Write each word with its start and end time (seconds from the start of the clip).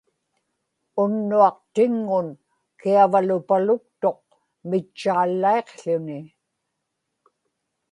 unnuaq 1.03 1.57
tiŋŋun 1.73 2.27
kiavalupaluktuq, 2.79 4.19
mitchaallaiqł̣uni 4.69 6.19